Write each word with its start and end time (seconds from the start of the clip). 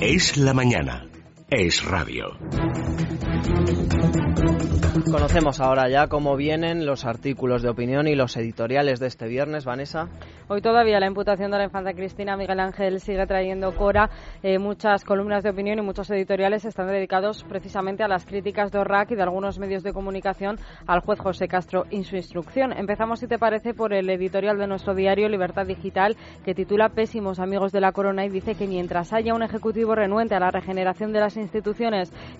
Es 0.00 0.36
la 0.36 0.52
mañana. 0.54 1.13
Es 1.56 1.84
radio. 1.84 2.36
Conocemos 5.08 5.60
ahora 5.60 5.88
ya 5.88 6.08
cómo 6.08 6.36
vienen 6.36 6.84
los 6.84 7.04
artículos 7.04 7.62
de 7.62 7.68
opinión 7.68 8.08
y 8.08 8.16
los 8.16 8.36
editoriales 8.36 8.98
de 8.98 9.06
este 9.06 9.28
viernes, 9.28 9.64
Vanessa. 9.64 10.08
Hoy 10.48 10.60
todavía 10.60 10.98
la 10.98 11.06
imputación 11.06 11.52
de 11.52 11.58
la 11.58 11.64
infanta 11.64 11.94
Cristina 11.94 12.36
Miguel 12.36 12.58
Ángel 12.58 13.00
sigue 13.00 13.24
trayendo 13.26 13.74
cora. 13.76 14.10
Eh, 14.42 14.58
muchas 14.58 15.04
columnas 15.04 15.44
de 15.44 15.50
opinión 15.50 15.78
y 15.78 15.82
muchos 15.82 16.10
editoriales 16.10 16.64
están 16.64 16.88
dedicados 16.88 17.44
precisamente 17.44 18.02
a 18.02 18.08
las 18.08 18.26
críticas 18.26 18.72
de 18.72 18.78
ORRAC 18.78 19.12
y 19.12 19.14
de 19.14 19.22
algunos 19.22 19.58
medios 19.60 19.84
de 19.84 19.92
comunicación 19.92 20.58
al 20.86 21.00
juez 21.00 21.20
José 21.20 21.46
Castro 21.46 21.84
en 21.90 22.02
su 22.04 22.16
instrucción. 22.16 22.72
Empezamos, 22.72 23.20
si 23.20 23.28
te 23.28 23.38
parece, 23.38 23.74
por 23.74 23.92
el 23.94 24.10
editorial 24.10 24.58
de 24.58 24.66
nuestro 24.66 24.94
diario 24.94 25.28
Libertad 25.28 25.66
Digital 25.66 26.16
que 26.44 26.54
titula 26.54 26.88
Pésimos 26.88 27.38
amigos 27.38 27.70
de 27.70 27.80
la 27.80 27.92
corona 27.92 28.24
y 28.24 28.28
dice 28.28 28.56
que 28.56 28.66
mientras 28.66 29.12
haya 29.12 29.34
un 29.34 29.42
ejecutivo 29.42 29.94
renuente 29.94 30.34
a 30.34 30.40
la 30.40 30.50
regeneración 30.50 31.12
de 31.12 31.20
las 31.20 31.36
instituciones 31.36 31.43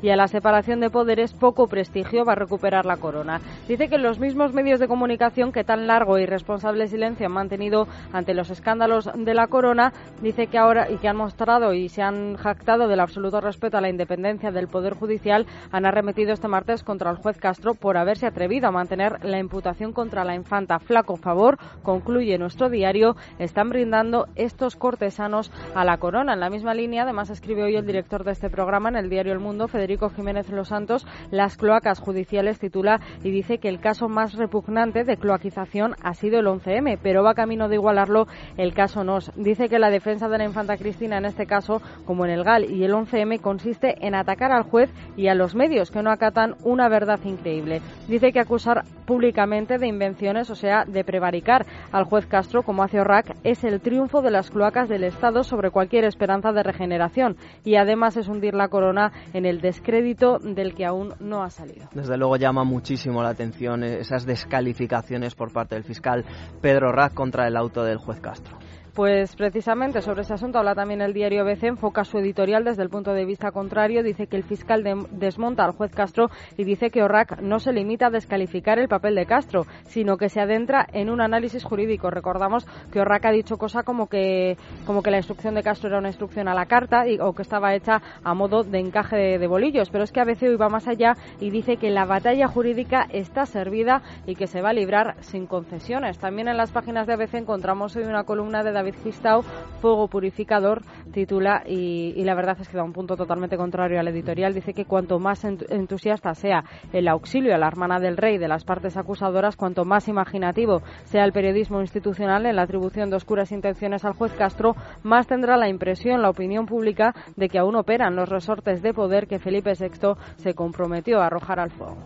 y 0.02 0.10
a 0.10 0.16
la 0.16 0.28
separación 0.28 0.80
de 0.80 0.90
poderes, 0.90 1.32
poco 1.32 1.66
prestigio 1.66 2.24
va 2.24 2.32
a 2.32 2.36
recuperar 2.36 2.86
la 2.86 2.96
corona. 2.96 3.40
Dice 3.68 3.88
que 3.88 3.98
los 3.98 4.18
mismos 4.18 4.52
medios 4.52 4.80
de 4.80 4.88
comunicación 4.88 5.52
que 5.52 5.64
tan 5.64 5.86
largo 5.86 6.18
y 6.18 6.26
responsable 6.26 6.88
silencio 6.88 7.26
han 7.26 7.32
mantenido 7.32 7.86
ante 8.12 8.34
los 8.34 8.50
escándalos 8.50 9.10
de 9.14 9.34
la 9.34 9.46
corona, 9.46 9.92
dice 10.22 10.46
que 10.46 10.58
ahora 10.58 10.90
y 10.90 10.96
que 10.96 11.08
han 11.08 11.16
mostrado 11.16 11.74
y 11.74 11.88
se 11.88 12.02
han 12.02 12.36
jactado 12.36 12.88
del 12.88 13.00
absoluto 13.00 13.40
respeto 13.40 13.76
a 13.76 13.80
la 13.80 13.88
independencia 13.88 14.50
del 14.50 14.68
Poder 14.68 14.94
Judicial, 14.94 15.46
han 15.70 15.86
arremetido 15.86 16.32
este 16.32 16.48
martes 16.48 16.82
contra 16.82 17.10
el 17.10 17.16
juez 17.16 17.38
Castro 17.38 17.74
por 17.74 17.96
haberse 17.96 18.26
atrevido 18.26 18.68
a 18.68 18.72
mantener 18.72 19.24
la 19.24 19.38
imputación 19.38 19.92
contra 19.92 20.24
la 20.24 20.34
infanta. 20.34 20.78
Flaco 20.78 21.16
favor, 21.16 21.58
concluye 21.82 22.38
nuestro 22.38 22.68
diario, 22.68 23.16
están 23.38 23.70
brindando 23.70 24.26
estos 24.34 24.76
cortesanos 24.76 25.50
a 25.74 25.84
la 25.84 25.98
corona. 25.98 26.34
En 26.34 26.40
la 26.40 26.50
misma 26.50 26.74
línea, 26.74 27.02
además, 27.02 27.30
escribe 27.30 27.64
hoy 27.64 27.76
el 27.76 27.86
director 27.86 28.24
de 28.24 28.32
este 28.32 28.50
programa 28.50 28.83
en 28.88 28.96
el 28.96 29.10
diario 29.10 29.32
El 29.32 29.40
Mundo, 29.40 29.68
Federico 29.68 30.10
Jiménez 30.10 30.48
Los 30.50 30.68
Santos, 30.68 31.06
las 31.30 31.56
cloacas 31.56 31.98
judiciales 31.98 32.58
titula 32.58 33.00
y 33.22 33.30
dice 33.30 33.58
que 33.58 33.68
el 33.68 33.80
caso 33.80 34.08
más 34.08 34.34
repugnante 34.34 35.04
de 35.04 35.16
cloaquización 35.16 35.94
ha 36.02 36.14
sido 36.14 36.38
el 36.38 36.46
11M, 36.46 36.98
pero 37.02 37.22
va 37.22 37.34
camino 37.34 37.68
de 37.68 37.76
igualarlo 37.76 38.26
el 38.56 38.74
caso 38.74 39.04
NOS. 39.04 39.32
Dice 39.36 39.68
que 39.68 39.78
la 39.78 39.90
defensa 39.90 40.28
de 40.28 40.38
la 40.38 40.44
infanta 40.44 40.76
Cristina 40.76 41.18
en 41.18 41.24
este 41.24 41.46
caso, 41.46 41.80
como 42.04 42.24
en 42.24 42.30
el 42.30 42.44
GAL 42.44 42.70
y 42.70 42.84
el 42.84 42.92
11M, 42.92 43.40
consiste 43.40 44.06
en 44.06 44.14
atacar 44.14 44.52
al 44.52 44.64
juez 44.64 44.90
y 45.16 45.28
a 45.28 45.34
los 45.34 45.54
medios 45.54 45.90
que 45.90 46.02
no 46.02 46.10
acatan 46.10 46.56
una 46.64 46.88
verdad 46.88 47.20
increíble. 47.24 47.80
Dice 48.08 48.32
que 48.32 48.40
acusar 48.40 48.84
públicamente 49.06 49.78
de 49.78 49.86
invenciones, 49.86 50.50
o 50.50 50.54
sea, 50.54 50.84
de 50.84 51.04
prevaricar 51.04 51.66
al 51.92 52.04
juez 52.04 52.26
Castro, 52.26 52.62
como 52.62 52.82
hace 52.82 53.00
ORRAC, 53.00 53.36
es 53.44 53.64
el 53.64 53.80
triunfo 53.80 54.22
de 54.22 54.30
las 54.30 54.50
cloacas 54.50 54.88
del 54.88 55.04
Estado 55.04 55.44
sobre 55.44 55.70
cualquier 55.70 56.04
esperanza 56.04 56.52
de 56.52 56.62
regeneración 56.62 57.36
y 57.64 57.76
además 57.76 58.16
es 58.16 58.28
hundir 58.28 58.54
la 58.54 58.68
corona 58.74 59.12
en 59.32 59.46
el 59.46 59.60
descrédito 59.60 60.40
del 60.40 60.74
que 60.74 60.84
aún 60.84 61.14
no 61.20 61.44
ha 61.44 61.50
salido. 61.50 61.86
Desde 61.94 62.16
luego 62.16 62.36
llama 62.36 62.64
muchísimo 62.64 63.22
la 63.22 63.28
atención 63.28 63.84
esas 63.84 64.26
descalificaciones 64.26 65.36
por 65.36 65.52
parte 65.52 65.76
del 65.76 65.84
fiscal 65.84 66.24
Pedro 66.60 66.90
Rack 66.90 67.14
contra 67.14 67.46
el 67.46 67.56
auto 67.56 67.84
del 67.84 67.98
juez 67.98 68.20
Castro. 68.20 68.58
Pues 68.94 69.34
precisamente 69.34 70.00
sobre 70.02 70.22
ese 70.22 70.34
asunto 70.34 70.60
habla 70.60 70.76
también 70.76 71.00
el 71.00 71.12
diario 71.12 71.42
ABC, 71.42 71.64
enfoca 71.64 72.04
su 72.04 72.18
editorial 72.18 72.62
desde 72.62 72.84
el 72.84 72.90
punto 72.90 73.12
de 73.12 73.24
vista 73.24 73.50
contrario, 73.50 74.04
dice 74.04 74.28
que 74.28 74.36
el 74.36 74.44
fiscal 74.44 74.84
desmonta 75.10 75.64
al 75.64 75.72
juez 75.72 75.90
Castro 75.92 76.30
y 76.56 76.62
dice 76.62 76.90
que 76.90 77.02
ORRAC 77.02 77.40
no 77.40 77.58
se 77.58 77.72
limita 77.72 78.06
a 78.06 78.10
descalificar 78.10 78.78
el 78.78 78.86
papel 78.86 79.16
de 79.16 79.26
Castro, 79.26 79.66
sino 79.86 80.16
que 80.16 80.28
se 80.28 80.40
adentra 80.40 80.86
en 80.92 81.10
un 81.10 81.20
análisis 81.20 81.64
jurídico. 81.64 82.08
Recordamos 82.08 82.66
que 82.92 83.00
ORRAC 83.00 83.24
ha 83.24 83.32
dicho 83.32 83.56
cosa 83.56 83.82
como 83.82 84.06
que, 84.06 84.56
como 84.86 85.02
que 85.02 85.10
la 85.10 85.16
instrucción 85.16 85.56
de 85.56 85.64
Castro 85.64 85.88
era 85.88 85.98
una 85.98 86.10
instrucción 86.10 86.46
a 86.46 86.54
la 86.54 86.66
carta 86.66 87.08
y, 87.08 87.18
o 87.18 87.32
que 87.32 87.42
estaba 87.42 87.74
hecha 87.74 88.00
a 88.22 88.34
modo 88.34 88.62
de 88.62 88.78
encaje 88.78 89.16
de, 89.16 89.38
de 89.40 89.46
bolillos, 89.48 89.90
pero 89.90 90.04
es 90.04 90.12
que 90.12 90.20
ABC 90.20 90.42
hoy 90.44 90.56
va 90.56 90.68
más 90.68 90.86
allá 90.86 91.16
y 91.40 91.50
dice 91.50 91.78
que 91.78 91.90
la 91.90 92.04
batalla 92.04 92.46
jurídica 92.46 93.08
está 93.10 93.44
servida 93.44 94.02
y 94.24 94.36
que 94.36 94.46
se 94.46 94.62
va 94.62 94.70
a 94.70 94.72
librar 94.72 95.16
sin 95.18 95.48
concesiones. 95.48 96.20
También 96.20 96.46
en 96.46 96.56
las 96.56 96.70
páginas 96.70 97.08
de 97.08 97.14
ABC 97.14 97.34
encontramos 97.34 97.96
hoy 97.96 98.04
una 98.04 98.22
columna 98.22 98.62
de 98.62 98.70
David 98.70 98.83
Gistau, 98.92 99.42
Fuego 99.80 100.08
Purificador, 100.08 100.82
titula, 101.12 101.62
y, 101.66 102.22
la 102.24 102.34
verdad 102.34 102.56
es 102.60 102.68
que 102.68 102.76
da 102.76 102.84
un 102.84 102.92
punto 102.92 103.16
totalmente 103.16 103.56
contrario 103.56 104.00
al 104.00 104.08
editorial. 104.08 104.54
Dice 104.54 104.74
que 104.74 104.84
cuanto 104.84 105.18
más 105.18 105.44
entusiasta 105.44 106.34
sea 106.34 106.64
el 106.92 107.08
auxilio 107.08 107.54
a 107.54 107.58
la 107.58 107.66
hermana 107.66 108.00
del 108.00 108.16
rey 108.16 108.38
de 108.38 108.48
las 108.48 108.64
partes 108.64 108.96
acusadoras, 108.96 109.56
cuanto 109.56 109.84
más 109.84 110.08
imaginativo 110.08 110.82
sea 111.04 111.24
el 111.24 111.32
periodismo 111.32 111.80
institucional 111.80 112.46
en 112.46 112.56
la 112.56 112.62
atribución 112.62 113.10
de 113.10 113.16
oscuras 113.16 113.52
intenciones 113.52 114.04
al 114.04 114.14
juez 114.14 114.32
Castro, 114.32 114.74
más 115.02 115.26
tendrá 115.26 115.56
la 115.56 115.68
impresión 115.68 116.22
la 116.22 116.30
opinión 116.30 116.66
pública 116.66 117.14
de 117.36 117.48
que 117.48 117.58
aún 117.58 117.76
operan 117.76 118.16
los 118.16 118.28
resortes 118.28 118.82
de 118.82 118.94
poder 118.94 119.26
que 119.26 119.38
Felipe 119.38 119.72
VI 119.78 120.14
se 120.36 120.54
comprometió 120.54 121.20
a 121.20 121.26
arrojar 121.26 121.60
al 121.60 121.70
fuego. 121.70 121.98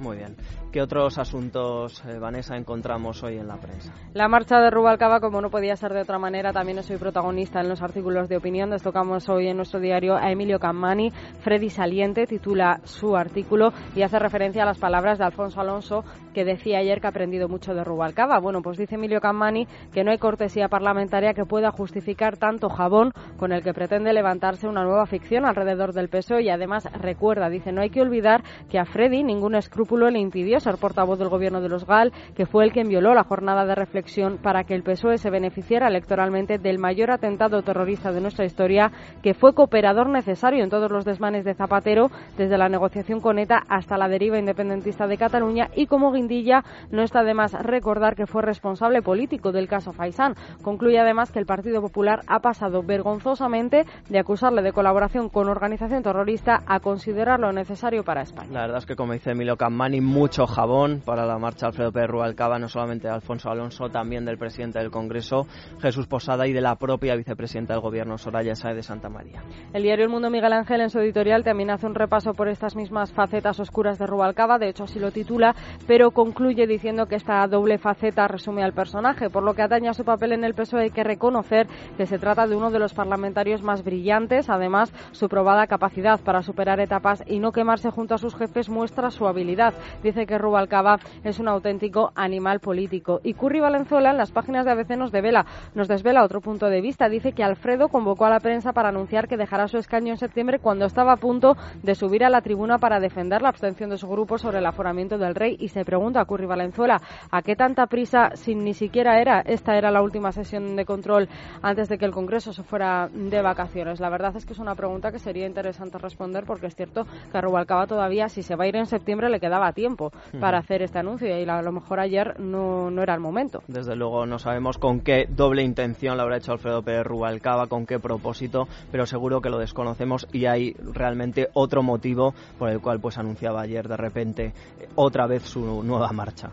Muy 0.00 0.16
bien. 0.16 0.34
¿Qué 0.72 0.80
otros 0.80 1.18
asuntos, 1.18 2.02
eh, 2.06 2.18
Vanessa, 2.18 2.56
encontramos 2.56 3.22
hoy 3.22 3.36
en 3.36 3.46
la 3.46 3.56
prensa? 3.56 3.92
La 4.14 4.28
marcha 4.28 4.58
de 4.58 4.70
Rubalcaba, 4.70 5.20
como 5.20 5.42
no 5.42 5.50
podía 5.50 5.76
ser 5.76 5.92
de 5.92 6.00
otra 6.00 6.18
manera, 6.18 6.52
también 6.52 6.82
soy 6.82 6.96
protagonista 6.96 7.60
en 7.60 7.68
los 7.68 7.82
artículos 7.82 8.28
de 8.30 8.38
opinión. 8.38 8.70
Destacamos 8.70 9.28
hoy 9.28 9.48
en 9.48 9.58
nuestro 9.58 9.78
diario 9.78 10.16
a 10.16 10.30
Emilio 10.30 10.58
Cammani. 10.58 11.10
Freddy 11.40 11.68
Saliente 11.68 12.26
titula 12.26 12.80
su 12.84 13.14
artículo 13.14 13.72
y 13.94 14.00
hace 14.00 14.18
referencia 14.18 14.62
a 14.62 14.66
las 14.66 14.78
palabras 14.78 15.18
de 15.18 15.24
Alfonso 15.24 15.60
Alonso, 15.60 16.02
que 16.32 16.46
decía 16.46 16.78
ayer 16.78 17.00
que 17.00 17.08
ha 17.08 17.10
aprendido 17.10 17.48
mucho 17.48 17.74
de 17.74 17.84
Rubalcaba. 17.84 18.38
Bueno, 18.38 18.62
pues 18.62 18.78
dice 18.78 18.94
Emilio 18.94 19.20
Cammani 19.20 19.66
que 19.92 20.02
no 20.02 20.12
hay 20.12 20.18
cortesía 20.18 20.68
parlamentaria 20.68 21.34
que 21.34 21.44
pueda 21.44 21.72
justificar 21.72 22.38
tanto 22.38 22.70
jabón 22.70 23.12
con 23.36 23.52
el 23.52 23.62
que 23.62 23.74
pretende 23.74 24.14
levantarse 24.14 24.66
una 24.66 24.82
nueva 24.82 25.04
ficción 25.04 25.44
alrededor 25.44 25.92
del 25.92 26.08
PSOE 26.08 26.44
y 26.44 26.48
además 26.48 26.88
recuerda, 26.92 27.50
dice, 27.50 27.70
no 27.70 27.82
hay 27.82 27.90
que 27.90 28.00
olvidar 28.00 28.42
que 28.70 28.78
a 28.78 28.86
Freddy 28.86 29.22
ningún 29.22 29.56
escrúpulo 29.56 29.89
le 29.96 30.18
impidió 30.18 30.60
ser 30.60 30.76
portavoz 30.76 31.18
del 31.18 31.28
gobierno 31.28 31.60
de 31.60 31.68
los 31.68 31.86
GAL, 31.86 32.12
que 32.34 32.46
fue 32.46 32.64
el 32.64 32.72
que 32.72 32.84
violó 32.84 33.14
la 33.14 33.24
jornada 33.24 33.64
de 33.64 33.74
reflexión 33.74 34.38
para 34.38 34.64
que 34.64 34.74
el 34.74 34.82
PSOE 34.82 35.18
se 35.18 35.30
beneficiara 35.30 35.88
electoralmente 35.88 36.58
del 36.58 36.78
mayor 36.78 37.10
atentado 37.10 37.62
terrorista 37.62 38.12
de 38.12 38.20
nuestra 38.20 38.44
historia, 38.44 38.92
que 39.22 39.34
fue 39.34 39.54
cooperador 39.54 40.08
necesario 40.08 40.64
en 40.64 40.70
todos 40.70 40.90
los 40.90 41.04
desmanes 41.04 41.44
de 41.44 41.54
Zapatero, 41.54 42.10
desde 42.36 42.58
la 42.58 42.68
negociación 42.68 43.20
con 43.20 43.38
ETA 43.38 43.62
hasta 43.68 43.98
la 43.98 44.08
deriva 44.08 44.38
independentista 44.38 45.06
de 45.06 45.18
Cataluña, 45.18 45.68
y 45.74 45.86
como 45.86 46.12
guindilla 46.12 46.64
no 46.90 47.02
está 47.02 47.22
de 47.22 47.34
más 47.34 47.52
recordar 47.52 48.16
que 48.16 48.26
fue 48.26 48.42
responsable 48.42 49.02
político 49.02 49.52
del 49.52 49.68
caso 49.68 49.92
Faisán. 49.92 50.34
Concluye 50.62 50.98
además 50.98 51.30
que 51.32 51.38
el 51.38 51.46
Partido 51.46 51.80
Popular 51.80 52.20
ha 52.26 52.40
pasado 52.40 52.82
vergonzosamente 52.82 53.84
de 54.08 54.18
acusarle 54.18 54.62
de 54.62 54.72
colaboración 54.72 55.28
con 55.28 55.48
organización 55.48 56.02
terrorista 56.02 56.62
a 56.66 56.80
considerarlo 56.80 57.52
necesario 57.52 58.04
para 58.04 58.22
España. 58.22 58.50
La 58.52 58.62
verdad 58.62 58.78
es 58.78 58.86
que, 58.86 58.96
como 58.96 59.12
dice 59.12 59.30
Emilio 59.32 59.56
Cammani, 59.80 60.02
mucho 60.02 60.46
jabón 60.46 61.00
para 61.06 61.24
la 61.24 61.38
marcha 61.38 61.68
Alfredo 61.68 61.90
Pérez 61.90 62.10
Rubalcaba, 62.10 62.58
no 62.58 62.68
solamente 62.68 63.08
de 63.08 63.14
Alfonso 63.14 63.48
Alonso, 63.48 63.88
también 63.88 64.26
del 64.26 64.36
presidente 64.36 64.78
del 64.78 64.90
Congreso, 64.90 65.46
Jesús 65.80 66.06
Posada, 66.06 66.46
y 66.46 66.52
de 66.52 66.60
la 66.60 66.76
propia 66.76 67.16
vicepresidenta 67.16 67.72
del 67.72 67.80
Gobierno, 67.80 68.18
Soraya 68.18 68.54
Sáez 68.54 68.76
de 68.76 68.82
Santa 68.82 69.08
María. 69.08 69.42
El 69.72 69.82
diario 69.82 70.04
El 70.04 70.10
Mundo 70.10 70.28
Miguel 70.28 70.52
Ángel, 70.52 70.82
en 70.82 70.90
su 70.90 70.98
editorial, 70.98 71.44
también 71.44 71.70
hace 71.70 71.86
un 71.86 71.94
repaso 71.94 72.34
por 72.34 72.48
estas 72.48 72.76
mismas 72.76 73.10
facetas 73.14 73.58
oscuras 73.58 73.98
de 73.98 74.06
Rubalcaba, 74.06 74.58
de 74.58 74.68
hecho 74.68 74.84
así 74.84 74.98
lo 74.98 75.12
titula, 75.12 75.54
pero 75.86 76.10
concluye 76.10 76.66
diciendo 76.66 77.06
que 77.06 77.14
esta 77.14 77.46
doble 77.46 77.78
faceta 77.78 78.28
resume 78.28 78.62
al 78.62 78.74
personaje. 78.74 79.30
Por 79.30 79.44
lo 79.44 79.54
que 79.54 79.62
atañe 79.62 79.88
a 79.88 79.94
su 79.94 80.04
papel 80.04 80.32
en 80.32 80.44
el 80.44 80.52
PSOE 80.52 80.82
hay 80.82 80.90
que 80.90 81.04
reconocer 81.04 81.68
que 81.96 82.04
se 82.04 82.18
trata 82.18 82.46
de 82.46 82.54
uno 82.54 82.70
de 82.70 82.80
los 82.80 82.92
parlamentarios 82.92 83.62
más 83.62 83.82
brillantes, 83.82 84.50
además 84.50 84.92
su 85.12 85.30
probada 85.30 85.66
capacidad 85.66 86.20
para 86.20 86.42
superar 86.42 86.80
etapas 86.80 87.24
y 87.26 87.38
no 87.38 87.52
quemarse 87.52 87.88
junto 87.88 88.14
a 88.14 88.18
sus 88.18 88.34
jefes 88.34 88.68
muestra 88.68 89.10
su 89.10 89.26
habilidad. 89.26 89.69
Dice 90.02 90.26
que 90.26 90.38
Rubalcaba 90.38 90.98
es 91.24 91.38
un 91.38 91.48
auténtico 91.48 92.12
animal 92.14 92.60
político. 92.60 93.20
Y 93.22 93.34
Curry 93.34 93.60
Valenzuela 93.60 94.10
en 94.10 94.16
las 94.16 94.32
páginas 94.32 94.64
de 94.64 94.72
ABC 94.72 94.96
nos 94.96 95.12
desvela, 95.12 95.46
nos 95.74 95.88
desvela 95.88 96.24
otro 96.24 96.40
punto 96.40 96.66
de 96.66 96.80
vista. 96.80 97.08
Dice 97.08 97.32
que 97.32 97.44
Alfredo 97.44 97.88
convocó 97.88 98.24
a 98.26 98.30
la 98.30 98.40
prensa 98.40 98.72
para 98.72 98.88
anunciar 98.88 99.28
que 99.28 99.36
dejará 99.36 99.68
su 99.68 99.78
escaño 99.78 100.12
en 100.12 100.18
septiembre 100.18 100.58
cuando 100.58 100.86
estaba 100.86 101.12
a 101.12 101.16
punto 101.16 101.56
de 101.82 101.94
subir 101.94 102.24
a 102.24 102.30
la 102.30 102.40
tribuna 102.40 102.78
para 102.78 103.00
defender 103.00 103.42
la 103.42 103.48
abstención 103.48 103.90
de 103.90 103.98
su 103.98 104.08
grupo 104.08 104.38
sobre 104.38 104.58
el 104.58 104.66
aforamiento 104.66 105.18
del 105.18 105.34
rey 105.34 105.56
y 105.58 105.68
se 105.68 105.84
pregunta 105.84 106.20
a 106.20 106.24
Curry 106.24 106.46
Valenzuela 106.46 107.00
a 107.30 107.42
qué 107.42 107.56
tanta 107.56 107.86
prisa 107.86 108.30
si 108.34 108.54
ni 108.54 108.74
siquiera 108.74 109.20
era 109.20 109.40
esta 109.40 109.76
era 109.76 109.90
la 109.90 110.02
última 110.02 110.32
sesión 110.32 110.76
de 110.76 110.84
control 110.84 111.28
antes 111.62 111.88
de 111.88 111.98
que 111.98 112.04
el 112.04 112.12
Congreso 112.12 112.52
se 112.52 112.62
fuera 112.62 113.08
de 113.12 113.42
vacaciones. 113.42 114.00
La 114.00 114.10
verdad 114.10 114.36
es 114.36 114.46
que 114.46 114.52
es 114.52 114.58
una 114.58 114.74
pregunta 114.74 115.12
que 115.12 115.18
sería 115.18 115.46
interesante 115.46 115.98
responder 115.98 116.44
porque 116.46 116.66
es 116.66 116.74
cierto 116.74 117.04
que 117.30 117.38
a 117.38 117.40
Rubalcaba 117.40 117.86
todavía 117.86 118.28
si 118.28 118.42
se 118.42 118.56
va 118.56 118.64
a 118.64 118.68
ir 118.68 118.76
en 118.76 118.86
septiembre 118.86 119.28
le 119.28 119.40
quedaba 119.40 119.59
tiempo 119.72 120.10
para 120.40 120.58
hacer 120.58 120.82
este 120.82 120.98
anuncio 120.98 121.28
y 121.28 121.48
a 121.48 121.62
lo 121.62 121.72
mejor 121.72 122.00
ayer 122.00 122.38
no, 122.40 122.90
no 122.90 123.02
era 123.02 123.14
el 123.14 123.20
momento. 123.20 123.62
Desde 123.68 123.94
luego 123.96 124.26
no 124.26 124.38
sabemos 124.38 124.78
con 124.78 125.00
qué 125.00 125.26
doble 125.28 125.62
intención 125.62 126.16
lo 126.16 126.22
habrá 126.22 126.38
hecho 126.38 126.52
Alfredo 126.52 126.82
Pérez 126.82 127.06
Rubalcaba, 127.06 127.66
con 127.66 127.86
qué 127.86 127.98
propósito, 127.98 128.66
pero 128.90 129.06
seguro 129.06 129.40
que 129.40 129.50
lo 129.50 129.58
desconocemos 129.58 130.26
y 130.32 130.46
hay 130.46 130.72
realmente 130.72 131.48
otro 131.54 131.82
motivo 131.82 132.34
por 132.58 132.70
el 132.70 132.80
cual 132.80 133.00
pues 133.00 133.18
anunciaba 133.18 133.62
ayer 133.62 133.88
de 133.88 133.96
repente 133.96 134.52
otra 134.96 135.26
vez 135.26 135.42
su 135.42 135.82
nueva 135.82 136.10
marcha. 136.12 136.50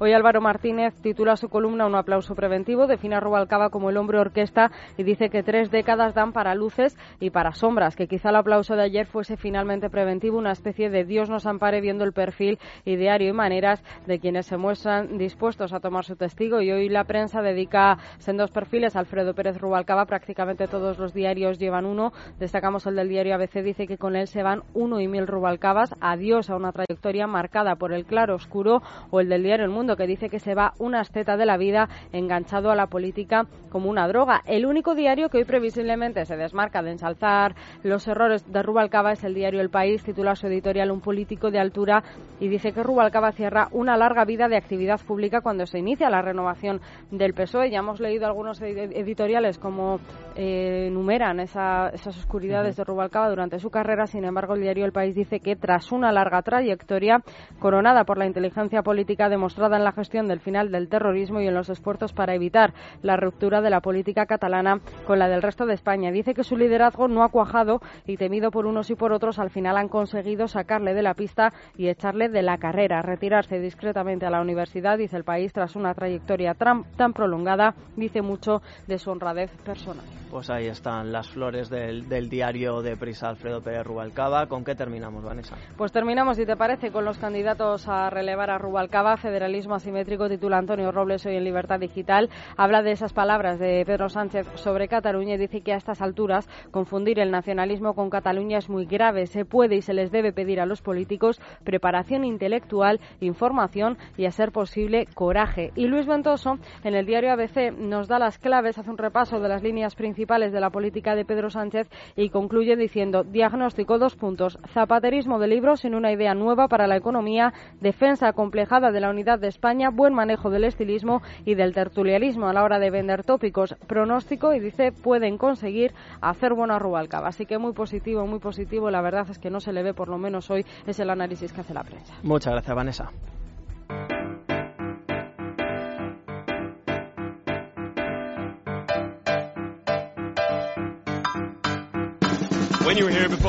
Hoy 0.00 0.12
Álvaro 0.12 0.40
Martínez 0.40 0.94
titula 1.02 1.36
su 1.36 1.48
columna 1.48 1.84
Un 1.84 1.96
aplauso 1.96 2.36
preventivo, 2.36 2.86
define 2.86 3.16
a 3.16 3.20
Rubalcaba 3.20 3.70
como 3.70 3.90
el 3.90 3.96
hombre 3.96 4.20
orquesta 4.20 4.70
y 4.96 5.02
dice 5.02 5.28
que 5.28 5.42
tres 5.42 5.72
décadas 5.72 6.14
dan 6.14 6.32
para 6.32 6.54
luces 6.54 6.96
y 7.18 7.30
para 7.30 7.50
sombras, 7.50 7.96
que 7.96 8.06
quizá 8.06 8.30
el 8.30 8.36
aplauso 8.36 8.76
de 8.76 8.84
ayer 8.84 9.06
fuese 9.06 9.36
finalmente 9.36 9.90
preventivo, 9.90 10.38
una 10.38 10.52
especie 10.52 10.88
de 10.88 11.04
Dios 11.04 11.28
nos 11.28 11.46
ampare 11.46 11.80
viendo 11.80 12.04
el 12.04 12.12
perfil 12.12 12.60
ideario 12.84 13.30
y 13.30 13.32
maneras 13.32 13.82
de 14.06 14.20
quienes 14.20 14.46
se 14.46 14.56
muestran 14.56 15.18
dispuestos 15.18 15.72
a 15.72 15.80
tomar 15.80 16.04
su 16.04 16.14
testigo. 16.14 16.60
Y 16.60 16.70
hoy 16.70 16.88
la 16.88 17.02
prensa 17.02 17.42
dedica 17.42 17.98
sendos 18.18 18.52
perfiles. 18.52 18.94
A 18.94 19.00
Alfredo 19.00 19.34
Pérez 19.34 19.58
Rubalcaba, 19.58 20.06
prácticamente 20.06 20.68
todos 20.68 21.00
los 21.00 21.12
diarios 21.12 21.58
llevan 21.58 21.86
uno, 21.86 22.12
destacamos 22.38 22.86
el 22.86 22.94
del 22.94 23.08
diario 23.08 23.34
ABC, 23.34 23.64
dice 23.64 23.88
que 23.88 23.98
con 23.98 24.14
él 24.14 24.28
se 24.28 24.44
van 24.44 24.62
uno 24.74 25.00
y 25.00 25.08
mil 25.08 25.26
Rubalcabas, 25.26 25.96
adiós 26.00 26.50
a 26.50 26.56
una 26.56 26.70
trayectoria 26.70 27.26
marcada 27.26 27.74
por 27.74 27.92
el 27.92 28.04
claro 28.04 28.36
oscuro 28.36 28.80
o 29.10 29.18
el 29.18 29.28
del 29.28 29.42
diario 29.42 29.64
El 29.64 29.72
Mundo 29.72 29.87
que 29.96 30.06
dice 30.06 30.28
que 30.28 30.38
se 30.38 30.54
va 30.54 30.74
una 30.78 31.00
asceta 31.00 31.36
de 31.36 31.46
la 31.46 31.56
vida 31.56 31.88
enganchado 32.12 32.70
a 32.70 32.76
la 32.76 32.86
política 32.86 33.46
como 33.70 33.90
una 33.90 34.08
droga. 34.08 34.42
El 34.46 34.66
único 34.66 34.94
diario 34.94 35.28
que 35.28 35.38
hoy 35.38 35.44
previsiblemente 35.44 36.24
se 36.24 36.36
desmarca 36.36 36.82
de 36.82 36.92
ensalzar 36.92 37.54
los 37.82 38.06
errores 38.08 38.50
de 38.50 38.62
Rubalcaba 38.62 39.12
es 39.12 39.24
el 39.24 39.34
diario 39.34 39.60
El 39.60 39.70
País, 39.70 40.02
titula 40.02 40.34
su 40.34 40.46
editorial 40.46 40.90
Un 40.90 41.00
político 41.00 41.50
de 41.50 41.58
altura 41.58 42.02
y 42.40 42.48
dice 42.48 42.72
que 42.72 42.82
Rubalcaba 42.82 43.32
cierra 43.32 43.68
una 43.72 43.96
larga 43.96 44.24
vida 44.24 44.48
de 44.48 44.56
actividad 44.56 45.00
pública 45.00 45.40
cuando 45.40 45.66
se 45.66 45.78
inicia 45.78 46.10
la 46.10 46.22
renovación 46.22 46.80
del 47.10 47.34
PSOE. 47.34 47.70
Ya 47.70 47.78
hemos 47.78 48.00
leído 48.00 48.26
algunos 48.26 48.60
editoriales 48.60 49.58
como 49.58 50.00
eh, 50.36 50.86
enumeran 50.88 51.40
esas 51.40 52.06
oscuridades 52.06 52.76
de 52.76 52.84
Rubalcaba 52.84 53.28
durante 53.28 53.58
su 53.58 53.70
carrera. 53.70 54.06
Sin 54.06 54.24
embargo, 54.24 54.54
el 54.54 54.62
diario 54.62 54.84
El 54.84 54.92
País 54.92 55.14
dice 55.14 55.40
que 55.40 55.56
tras 55.56 55.92
una 55.92 56.12
larga 56.12 56.42
trayectoria 56.42 57.22
coronada 57.58 58.04
por 58.04 58.18
la 58.18 58.26
inteligencia 58.26 58.82
política 58.82 59.28
demostrada 59.28 59.77
en 59.78 59.84
la 59.84 59.92
gestión 59.92 60.28
del 60.28 60.40
final 60.40 60.70
del 60.70 60.88
terrorismo 60.88 61.40
y 61.40 61.46
en 61.46 61.54
los 61.54 61.70
esfuerzos 61.70 62.12
para 62.12 62.34
evitar 62.34 62.74
la 63.02 63.16
ruptura 63.16 63.60
de 63.60 63.70
la 63.70 63.80
política 63.80 64.26
catalana 64.26 64.80
con 65.06 65.18
la 65.18 65.28
del 65.28 65.42
resto 65.42 65.66
de 65.66 65.74
España. 65.74 66.10
Dice 66.10 66.34
que 66.34 66.44
su 66.44 66.56
liderazgo 66.56 67.08
no 67.08 67.24
ha 67.24 67.30
cuajado 67.30 67.80
y 68.06 68.16
temido 68.16 68.50
por 68.50 68.66
unos 68.66 68.90
y 68.90 68.94
por 68.94 69.12
otros, 69.12 69.38
al 69.38 69.50
final 69.50 69.76
han 69.76 69.88
conseguido 69.88 70.48
sacarle 70.48 70.94
de 70.94 71.02
la 71.02 71.14
pista 71.14 71.52
y 71.76 71.88
echarle 71.88 72.28
de 72.28 72.42
la 72.42 72.58
carrera, 72.58 73.02
retirarse 73.02 73.58
discretamente 73.58 74.26
a 74.26 74.30
la 74.30 74.40
universidad, 74.40 74.98
dice 74.98 75.16
el 75.16 75.24
país, 75.24 75.52
tras 75.52 75.76
una 75.76 75.94
trayectoria 75.94 76.54
tan 76.54 77.12
prolongada, 77.12 77.74
dice 77.96 78.22
mucho 78.22 78.62
de 78.86 78.98
su 78.98 79.10
honradez 79.10 79.50
personal. 79.64 80.04
Pues 80.30 80.50
ahí 80.50 80.66
están 80.66 81.10
las 81.10 81.30
flores 81.30 81.70
del, 81.70 82.28
diario 82.28 82.82
de 82.82 82.96
prisa 82.96 83.30
Alfredo 83.30 83.62
Pérez 83.62 83.84
Rubalcaba. 83.84 84.46
¿Con 84.46 84.62
qué 84.62 84.74
terminamos, 84.74 85.24
Vanessa? 85.24 85.56
Pues 85.76 85.90
terminamos, 85.90 86.36
si 86.36 86.44
te 86.44 86.54
parece, 86.54 86.90
con 86.90 87.06
los 87.06 87.16
candidatos 87.16 87.88
a 87.88 88.10
relevar 88.10 88.50
a 88.50 88.58
Rubalcaba. 88.58 89.16
Federalismo 89.16 89.67
asimétrico 89.74 90.28
titula 90.28 90.58
Antonio 90.58 90.92
Robles 90.92 91.24
hoy 91.26 91.36
en 91.36 91.44
Libertad 91.44 91.80
Digital. 91.80 92.28
Habla 92.56 92.82
de 92.82 92.92
esas 92.92 93.12
palabras 93.12 93.58
de 93.58 93.84
Pedro 93.86 94.08
Sánchez 94.08 94.46
sobre 94.54 94.88
Cataluña 94.88 95.34
y 95.34 95.38
dice 95.38 95.60
que 95.60 95.72
a 95.72 95.76
estas 95.76 96.02
alturas 96.02 96.48
confundir 96.70 97.18
el 97.18 97.30
nacionalismo 97.30 97.94
con 97.94 98.10
Cataluña 98.10 98.58
es 98.58 98.68
muy 98.68 98.86
grave. 98.86 99.26
Se 99.26 99.44
puede 99.44 99.76
y 99.76 99.82
se 99.82 99.94
les 99.94 100.10
debe 100.10 100.32
pedir 100.32 100.60
a 100.60 100.66
los 100.66 100.82
políticos 100.82 101.40
preparación 101.64 102.24
intelectual, 102.24 103.00
información 103.20 103.98
y, 104.16 104.26
a 104.26 104.30
ser 104.30 104.52
posible, 104.52 105.06
coraje. 105.14 105.72
Y 105.74 105.86
Luis 105.86 106.06
Ventoso, 106.06 106.58
en 106.84 106.94
el 106.94 107.06
diario 107.06 107.32
ABC, 107.32 107.72
nos 107.76 108.08
da 108.08 108.18
las 108.18 108.38
claves, 108.38 108.78
hace 108.78 108.90
un 108.90 108.98
repaso 108.98 109.40
de 109.40 109.48
las 109.48 109.62
líneas 109.62 109.94
principales 109.94 110.52
de 110.52 110.60
la 110.60 110.70
política 110.70 111.14
de 111.14 111.24
Pedro 111.24 111.50
Sánchez 111.50 111.88
y 112.16 112.30
concluye 112.30 112.76
diciendo 112.76 113.24
diagnóstico 113.24 113.98
dos 113.98 114.16
puntos 114.16 114.58
zapaterismo 114.68 115.38
de 115.38 115.48
libros 115.48 115.80
sin 115.80 115.94
una 115.94 116.12
idea 116.12 116.34
nueva 116.34 116.68
para 116.68 116.86
la 116.86 116.96
economía 116.96 117.52
defensa 117.80 118.28
acomplejada 118.28 118.90
de 118.90 119.00
la 119.00 119.10
unidad 119.10 119.38
de 119.38 119.48
España 119.58 119.90
buen 119.90 120.14
manejo 120.14 120.50
del 120.50 120.62
estilismo 120.62 121.20
y 121.44 121.56
del 121.56 121.74
tertulialismo 121.74 122.48
a 122.48 122.52
la 122.52 122.62
hora 122.62 122.78
de 122.78 122.90
vender 122.90 123.24
tópicos 123.24 123.74
pronóstico 123.88 124.54
y 124.54 124.60
dice 124.60 124.92
pueden 124.92 125.36
conseguir 125.36 125.92
hacer 126.20 126.54
buena 126.54 126.78
Rubalcaba. 126.78 127.26
Así 127.26 127.44
que 127.44 127.58
muy 127.58 127.72
positivo 127.72 128.24
muy 128.24 128.38
positivo. 128.38 128.88
La 128.88 129.02
verdad 129.02 129.26
es 129.28 129.40
que 129.40 129.50
no 129.50 129.58
se 129.58 129.72
le 129.72 129.82
ve 129.82 129.94
por 129.94 130.08
lo 130.08 130.16
menos 130.16 130.48
hoy 130.48 130.64
es 130.86 131.00
el 131.00 131.10
análisis 131.10 131.52
que 131.52 131.62
hace 131.62 131.74
la 131.74 131.82
prensa. 131.82 132.14
Muchas 132.22 132.52
gracias 132.52 132.76
Vanessa. 132.76 133.10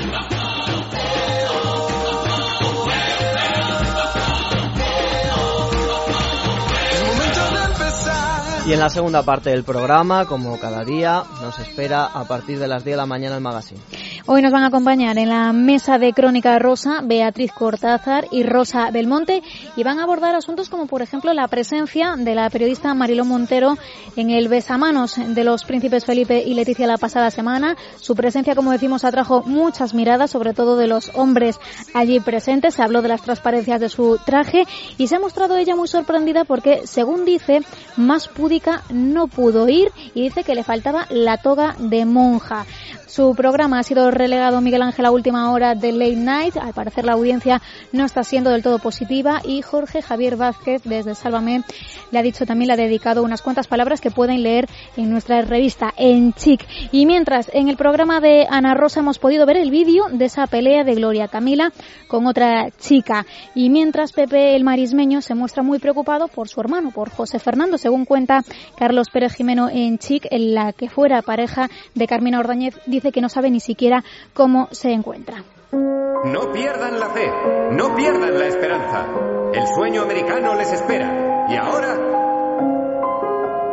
Y 8.66 8.72
en 8.72 8.80
la 8.80 8.88
segunda 8.88 9.22
parte 9.22 9.50
del 9.50 9.62
programa, 9.62 10.24
como 10.24 10.58
cada 10.58 10.84
día, 10.84 11.22
nos 11.42 11.58
espera 11.58 12.06
a 12.06 12.24
partir 12.24 12.58
de 12.58 12.66
las 12.66 12.82
10 12.82 12.94
de 12.94 12.96
la 12.96 13.04
mañana 13.04 13.36
el 13.36 13.42
magazine. 13.42 13.80
Hoy 14.26 14.40
nos 14.40 14.52
van 14.52 14.62
a 14.62 14.68
acompañar 14.68 15.18
en 15.18 15.28
la 15.28 15.52
mesa 15.52 15.98
de 15.98 16.14
Crónica 16.14 16.58
Rosa 16.58 17.02
Beatriz 17.02 17.52
Cortázar 17.52 18.26
y 18.30 18.42
Rosa 18.42 18.90
Belmonte 18.90 19.42
y 19.76 19.82
van 19.82 19.98
a 19.98 20.04
abordar 20.04 20.34
asuntos 20.34 20.70
como 20.70 20.86
por 20.86 21.02
ejemplo 21.02 21.34
la 21.34 21.46
presencia 21.46 22.14
de 22.16 22.34
la 22.34 22.48
periodista 22.48 22.94
Mariló 22.94 23.26
Montero 23.26 23.76
en 24.16 24.30
el 24.30 24.48
besamanos 24.48 25.16
de 25.18 25.44
los 25.44 25.64
príncipes 25.64 26.06
Felipe 26.06 26.42
y 26.42 26.54
Leticia 26.54 26.86
la 26.86 26.96
pasada 26.96 27.30
semana. 27.30 27.76
Su 28.00 28.14
presencia, 28.14 28.54
como 28.54 28.72
decimos, 28.72 29.04
atrajo 29.04 29.42
muchas 29.42 29.92
miradas, 29.92 30.30
sobre 30.30 30.54
todo 30.54 30.78
de 30.78 30.86
los 30.86 31.10
hombres 31.14 31.60
allí 31.92 32.18
presentes. 32.18 32.76
Se 32.76 32.82
habló 32.82 33.02
de 33.02 33.08
las 33.08 33.20
transparencias 33.20 33.78
de 33.78 33.90
su 33.90 34.18
traje 34.24 34.64
y 34.96 35.06
se 35.06 35.16
ha 35.16 35.20
mostrado 35.20 35.58
ella 35.58 35.76
muy 35.76 35.86
sorprendida 35.86 36.46
porque, 36.46 36.86
según 36.86 37.26
dice, 37.26 37.60
más 37.98 38.28
púdica 38.28 38.84
no 38.88 39.26
pudo 39.26 39.68
ir 39.68 39.92
y 40.14 40.22
dice 40.22 40.44
que 40.44 40.54
le 40.54 40.64
faltaba 40.64 41.06
la 41.10 41.36
toga 41.36 41.76
de 41.78 42.06
monja. 42.06 42.64
Su 43.06 43.34
programa 43.36 43.78
ha 43.78 43.82
sido 43.84 44.10
relegado 44.14 44.60
Miguel 44.60 44.82
Ángel 44.82 45.06
a 45.06 45.10
última 45.10 45.52
hora 45.52 45.74
de 45.74 45.92
Late 45.92 46.16
Night. 46.16 46.56
Al 46.56 46.72
parecer 46.72 47.04
la 47.04 47.12
audiencia 47.12 47.60
no 47.92 48.04
está 48.04 48.22
siendo 48.24 48.50
del 48.50 48.62
todo 48.62 48.78
positiva 48.78 49.40
y 49.44 49.62
Jorge 49.62 50.02
Javier 50.02 50.36
Vázquez 50.36 50.82
desde 50.84 51.14
Sálvame 51.14 51.62
le 52.10 52.18
ha 52.18 52.22
dicho 52.22 52.46
también, 52.46 52.68
le 52.68 52.74
ha 52.74 52.76
dedicado 52.76 53.22
unas 53.22 53.42
cuantas 53.42 53.66
palabras 53.66 54.00
que 54.00 54.10
pueden 54.10 54.42
leer 54.42 54.68
en 54.96 55.10
nuestra 55.10 55.40
revista 55.42 55.92
en 55.96 56.32
Chic. 56.32 56.64
Y 56.92 57.06
mientras 57.06 57.50
en 57.52 57.68
el 57.68 57.76
programa 57.76 58.20
de 58.20 58.46
Ana 58.48 58.74
Rosa 58.74 59.00
hemos 59.00 59.18
podido 59.18 59.46
ver 59.46 59.56
el 59.56 59.70
vídeo 59.70 60.04
de 60.10 60.26
esa 60.26 60.46
pelea 60.46 60.84
de 60.84 60.94
Gloria 60.94 61.28
Camila 61.28 61.72
con 62.08 62.26
otra 62.26 62.70
chica. 62.78 63.26
Y 63.54 63.70
mientras 63.70 64.12
Pepe 64.12 64.54
el 64.54 64.64
Marismeño 64.64 65.22
se 65.22 65.34
muestra 65.34 65.62
muy 65.62 65.78
preocupado 65.78 66.28
por 66.28 66.48
su 66.48 66.60
hermano, 66.60 66.92
por 66.92 67.10
José 67.10 67.38
Fernando, 67.38 67.78
según 67.78 68.04
cuenta 68.04 68.44
Carlos 68.76 69.08
Pérez 69.10 69.34
Jimeno 69.34 69.68
en 69.68 69.98
Chic, 69.98 70.26
en 70.30 70.54
la 70.54 70.72
que 70.72 70.88
fuera 70.88 71.22
pareja 71.22 71.68
de 71.94 72.06
Carmina 72.06 72.38
Ordóñez, 72.38 72.78
dice 72.86 73.10
que 73.10 73.20
no 73.20 73.28
sabe 73.28 73.50
ni 73.50 73.60
siquiera 73.60 74.03
cómo 74.32 74.68
se 74.70 74.92
encuentra. 74.92 75.44
No 75.72 76.52
pierdan 76.52 76.98
la 76.98 77.10
fe, 77.10 77.30
no 77.72 77.94
pierdan 77.94 78.38
la 78.38 78.46
esperanza. 78.46 79.06
El 79.52 79.66
sueño 79.68 80.02
americano 80.02 80.54
les 80.54 80.72
espera. 80.72 81.46
Y 81.50 81.56
ahora 81.56 82.14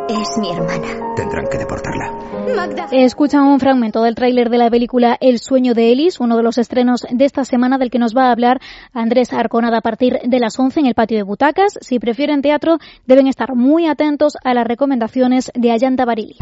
Es 0.08 0.36
mi 0.36 0.50
hermana. 0.50 1.14
Tendrán 1.16 1.46
que 1.50 1.56
deportarla. 1.56 2.12
Magda. 2.54 2.88
Escuchan 2.92 3.44
un 3.44 3.58
fragmento 3.60 4.02
del 4.02 4.14
tráiler 4.14 4.50
de 4.50 4.58
la 4.58 4.68
película 4.68 5.16
El 5.20 5.38
sueño 5.38 5.72
de 5.72 5.90
Ellis, 5.90 6.20
uno 6.20 6.36
de 6.36 6.42
los 6.42 6.58
estrenos 6.58 7.06
de 7.08 7.24
esta 7.24 7.44
semana 7.44 7.78
del 7.78 7.90
que 7.90 7.98
nos 7.98 8.14
va 8.14 8.28
a 8.28 8.32
hablar 8.32 8.60
Andrés 8.92 9.32
Arconada 9.32 9.78
a 9.78 9.80
partir 9.80 10.18
de 10.22 10.38
las 10.38 10.58
11 10.58 10.80
en 10.80 10.86
el 10.86 10.94
patio 10.94 11.16
de 11.16 11.22
butacas. 11.22 11.78
Si 11.80 11.98
prefieren 11.98 12.42
teatro, 12.42 12.78
deben 13.06 13.26
estar 13.26 13.54
muy 13.54 13.86
atentos 13.86 14.36
a 14.44 14.52
las 14.52 14.66
recomendaciones 14.66 15.50
de 15.54 15.70
Ayanta 15.70 16.04
Barili. 16.04 16.36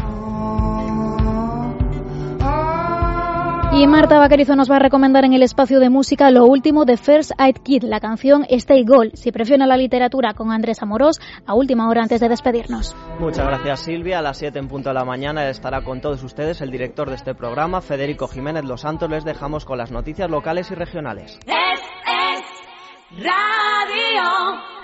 Y 3.73 3.87
Marta 3.87 4.19
Bacarizo 4.19 4.57
nos 4.57 4.69
va 4.69 4.75
a 4.75 4.79
recomendar 4.79 5.23
en 5.23 5.31
el 5.31 5.43
espacio 5.43 5.79
de 5.79 5.89
música 5.89 6.29
lo 6.29 6.45
último 6.45 6.83
de 6.83 6.97
First 6.97 7.31
Aid 7.37 7.55
Kid, 7.63 7.83
la 7.83 8.01
canción 8.01 8.45
Stay 8.49 8.83
Gold. 8.83 9.15
Si 9.15 9.31
prefieren 9.31 9.69
la 9.69 9.77
literatura 9.77 10.33
con 10.33 10.51
Andrés 10.51 10.83
Amorós, 10.83 11.19
a 11.45 11.55
última 11.55 11.87
hora 11.87 12.01
antes 12.01 12.19
de 12.19 12.27
despedirnos. 12.27 12.93
Muchas 13.17 13.47
gracias 13.47 13.79
Silvia. 13.79 14.19
A 14.19 14.21
las 14.21 14.37
7 14.39 14.59
en 14.59 14.67
punto 14.67 14.89
de 14.89 14.95
la 14.95 15.05
mañana 15.05 15.47
estará 15.47 15.85
con 15.85 16.01
todos 16.01 16.21
ustedes 16.21 16.59
el 16.59 16.69
director 16.69 17.07
de 17.07 17.15
este 17.15 17.33
programa, 17.33 17.79
Federico 17.79 18.27
Jiménez 18.27 18.65
Los 18.65 18.81
Santos. 18.81 19.09
Les 19.09 19.23
dejamos 19.23 19.63
con 19.63 19.77
las 19.77 19.89
noticias 19.89 20.29
locales 20.29 20.69
y 20.69 20.75
regionales. 20.75 21.39
Es, 21.47 21.81
es 22.05 23.23
radio. 23.23 24.80